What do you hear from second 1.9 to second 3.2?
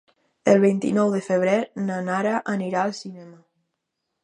Nara anirà al